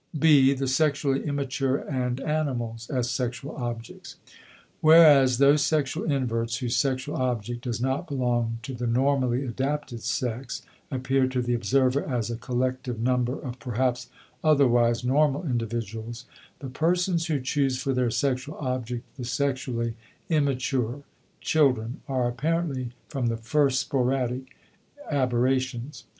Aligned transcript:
B. 0.17 0.53
The 0.55 0.67
Sexually 0.67 1.23
Immature 1.27 1.77
and 1.77 2.19
Animals 2.21 2.89
as 2.89 3.07
Sexual 3.07 3.55
Objects 3.55 4.15
Whereas 4.79 5.37
those 5.37 5.63
sexual 5.63 6.11
inverts 6.11 6.57
whose 6.57 6.75
sexual 6.75 7.17
object 7.17 7.65
does 7.65 7.79
not 7.79 8.07
belong 8.07 8.57
to 8.63 8.73
the 8.73 8.87
normally 8.87 9.45
adapted 9.45 10.01
sex, 10.01 10.63
appear 10.89 11.27
to 11.27 11.39
the 11.39 11.53
observer 11.53 12.03
as 12.03 12.31
a 12.31 12.35
collective 12.35 12.99
number 12.99 13.39
of 13.39 13.59
perhaps 13.59 14.09
otherwise 14.43 15.03
normal 15.03 15.45
individuals, 15.45 16.25
the 16.61 16.69
persons 16.69 17.27
who 17.27 17.39
choose 17.39 17.79
for 17.79 17.93
their 17.93 18.09
sexual 18.09 18.57
object 18.57 19.17
the 19.17 19.23
sexually 19.23 19.93
immature 20.29 21.03
(children) 21.41 22.01
are 22.07 22.27
apparently 22.27 22.89
from 23.07 23.27
the 23.27 23.37
first 23.37 23.79
sporadic 23.81 24.55
aberrations. 25.11 26.05